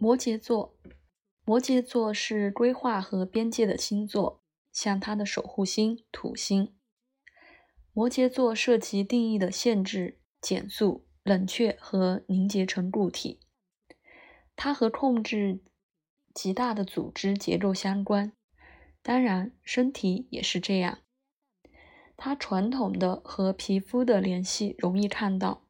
[0.00, 0.78] 摩羯座，
[1.44, 6.72] 摩羯座是规划和边界的星座，像它的守护星土星。
[7.92, 13.40] 摩羯座涉及定义的限制、减速、冷却和凝结成固体。
[14.54, 15.64] 它和控制
[16.32, 18.32] 极大的组织结构相关，
[19.02, 21.00] 当然，身体也是这样。
[22.16, 25.66] 它传统的和皮肤的联系容易看到，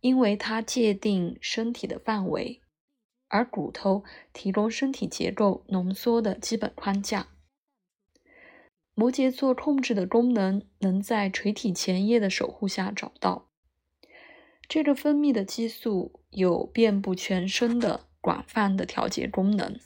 [0.00, 2.61] 因为它界定身体的范围。
[3.32, 4.04] 而骨头
[4.34, 7.28] 提供身体结构浓缩的基本框架。
[8.94, 13.48] 摩羯座控制的功能能在垂体前叶的守护下找到。
[14.68, 19.80] 这个分泌的激素有遍布全身的广泛的调节功能。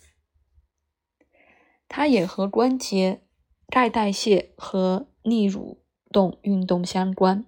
[1.89, 3.23] 它也和关节、
[3.69, 5.79] 钙代谢和逆蠕
[6.11, 7.47] 动运动相关。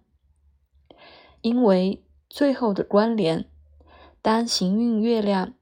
[1.43, 3.51] 因为最后的关联，
[4.23, 5.55] 当行运月亮。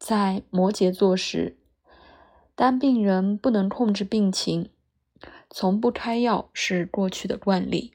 [0.00, 1.58] 在摩羯座时，
[2.54, 4.70] 当病人不能控制病情，
[5.50, 7.92] 从不开药是过去的惯例。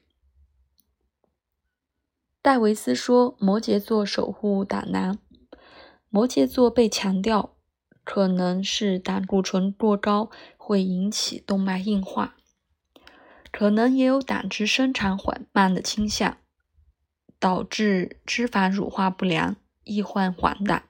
[2.40, 5.18] 戴维斯说：“摩羯座守护胆囊，
[6.08, 7.56] 摩羯座被强调
[8.04, 12.36] 可能是胆固醇过高会引起动脉硬化，
[13.50, 16.38] 可能也有胆汁生产缓慢的倾向，
[17.40, 20.82] 导致脂肪乳化不良，易患黄疸。”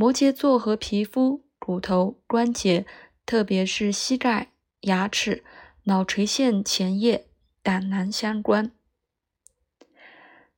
[0.00, 2.86] 摩羯座和皮肤、骨头、关节，
[3.26, 5.44] 特别是膝盖、牙齿、
[5.82, 7.26] 脑垂腺前叶、
[7.62, 8.72] 胆囊相关。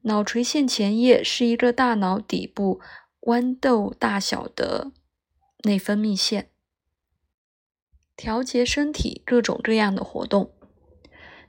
[0.03, 2.81] 脑垂腺前叶是一个大脑底部
[3.23, 4.93] 豌豆大小的
[5.65, 6.49] 内分泌腺，
[8.15, 10.53] 调节身体各种各样的活动。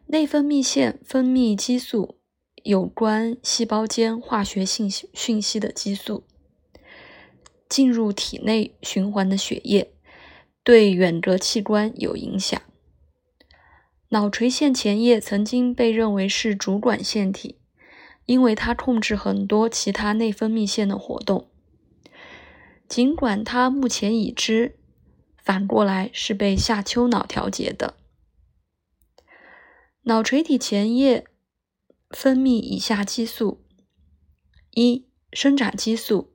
[0.07, 2.17] 内分泌腺分泌激素，
[2.63, 6.23] 有关细胞间化学信息讯息的激素。
[7.73, 9.95] 进入体内循环的血液
[10.63, 12.61] 对远隔器官有影响。
[14.09, 17.57] 脑垂腺前叶曾经被认为是主管腺体，
[18.27, 21.49] 因为它控制很多其他内分泌腺的活动。
[22.87, 24.77] 尽管它目前已知，
[25.43, 27.95] 反过来是被下丘脑调节的。
[30.03, 31.25] 脑垂体前叶
[32.11, 33.65] 分泌以下激素：
[34.75, 36.32] 一、生长激素。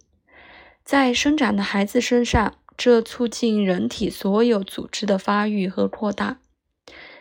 [0.89, 6.41] 在生长的孩子身上，这促进人体所有组织的发育和扩大。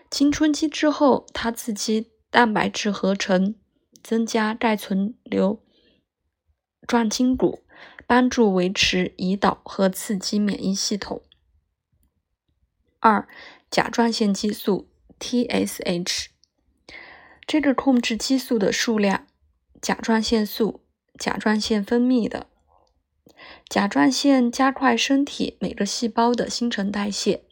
[0.09, 3.55] 青春期之后，它刺激蛋白质合成，
[4.01, 5.61] 增加钙存留，
[6.87, 7.65] 壮筋骨，
[8.07, 11.21] 帮助维持胰岛和刺激免疫系统。
[13.01, 13.27] 二、
[13.69, 14.87] 甲状腺激素
[15.19, 16.27] （TSH）
[17.45, 19.27] 这个控制激素的数量，
[19.81, 20.85] 甲状腺素，
[21.19, 22.47] 甲状腺分泌的。
[23.67, 27.43] 甲状腺加快身体每个细胞的新陈代谢。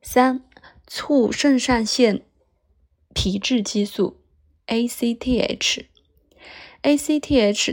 [0.00, 0.44] 三、
[0.86, 2.24] 促肾上腺
[3.14, 4.20] 皮质激素
[4.66, 5.84] （ACTH），ACTH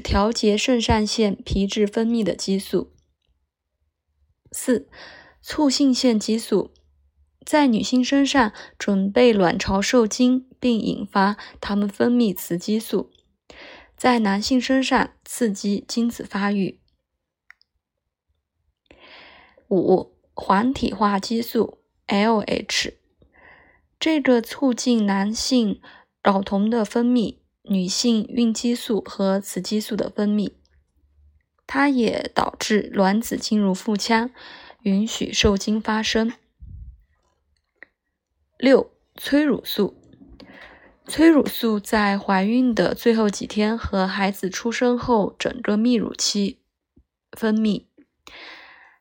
[0.02, 2.92] 调节肾上腺皮质分泌的激素。
[4.52, 4.88] 四、
[5.42, 6.72] 促性腺激素
[7.46, 13.12] 在女性身上准备卵巢受精，并引发它们分泌雌激素。
[14.00, 16.80] 在男性身上刺激精子发育。
[19.68, 22.94] 五、黄体化激素 （LH）
[24.00, 25.82] 这个促进男性
[26.24, 30.54] 睾酮的分泌、女性孕激素和雌激素的分泌，
[31.68, 34.32] 它也导致卵子进入腹腔，
[34.84, 36.32] 允许受精发生。
[38.58, 39.99] 六、催乳素。
[41.10, 46.62] 催乳素在怀孕的最后几天和孩子出生后整个泌乳期
[47.32, 47.88] 分泌，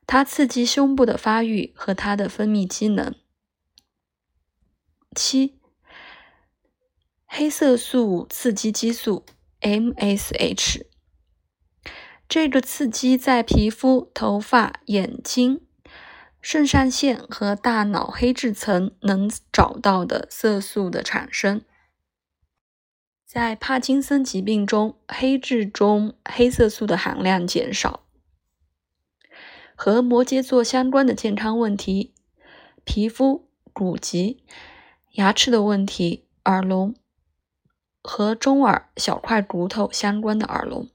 [0.07, 3.15] 它刺激胸部的发育和它的分泌机能。
[5.15, 5.61] 七、
[7.27, 9.27] 黑色素刺激激素
[9.61, 10.87] （MSH）
[12.27, 15.61] 这个刺激在皮肤、头发、眼睛、
[16.41, 21.61] 肾上腺和大脑黑质层能找到的色素的产生。
[23.29, 28.07] 在帕金森疾病中，黑质中黑色素的含量减少。
[29.77, 32.15] 和摩羯座相关的健康问题：
[32.85, 34.43] 皮肤、骨疾、
[35.13, 36.95] 牙齿的问题、耳聋
[38.03, 40.89] 和中耳小块骨头相关的耳聋、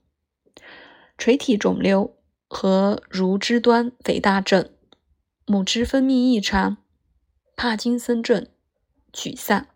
[1.20, 2.16] 垂体肿瘤
[2.48, 4.72] 和乳肢端肥大症、
[5.46, 6.78] 母汁分泌异常、
[7.56, 8.48] 帕金森症、
[9.14, 9.68] 沮丧。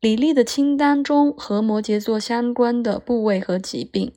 [0.00, 4.14] 李丽的清单中和摩羯座相关的部位和疾病：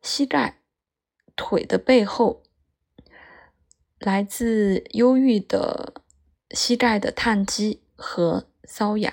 [0.00, 0.62] 膝盖、
[1.36, 2.42] 腿的背后，
[3.98, 6.02] 来自忧郁的
[6.50, 9.12] 膝盖的烫击和瘙痒。